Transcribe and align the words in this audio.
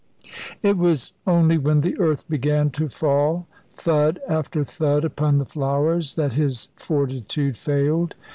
It 0.63 0.77
was 0.79 1.13
only 1.27 1.59
when 1.59 1.81
the 1.81 1.95
earth 1.99 2.27
began 2.27 2.71
to 2.71 2.89
fall 2.89 3.45
thud 3.75 4.19
after 4.27 4.63
thud 4.63 5.05
upon 5.05 5.37
the 5.37 5.45
flowers 5.45 6.15
that 6.15 6.33
his 6.33 6.69
fortitude 6.75 7.55
failed. 7.55 8.15